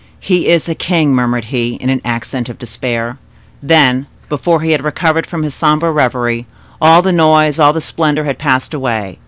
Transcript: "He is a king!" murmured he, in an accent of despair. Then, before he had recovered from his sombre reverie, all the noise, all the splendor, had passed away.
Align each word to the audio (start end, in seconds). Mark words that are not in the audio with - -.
"He 0.19 0.47
is 0.47 0.67
a 0.67 0.73
king!" 0.73 1.13
murmured 1.13 1.43
he, 1.53 1.75
in 1.75 1.91
an 1.91 2.01
accent 2.03 2.49
of 2.49 2.57
despair. 2.57 3.19
Then, 3.61 4.07
before 4.29 4.61
he 4.61 4.71
had 4.71 4.83
recovered 4.83 5.27
from 5.27 5.43
his 5.43 5.53
sombre 5.53 5.91
reverie, 5.91 6.47
all 6.81 7.03
the 7.03 7.11
noise, 7.13 7.59
all 7.59 7.71
the 7.71 7.81
splendor, 7.81 8.23
had 8.23 8.39
passed 8.39 8.73
away. 8.73 9.19